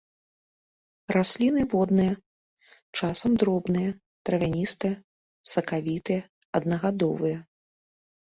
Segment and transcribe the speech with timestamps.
[1.15, 2.13] Расліны водныя,
[3.01, 3.91] часам дробныя,
[4.31, 4.95] травяністыя,
[5.53, 6.21] сакавітыя,
[6.59, 7.37] аднагадовыя.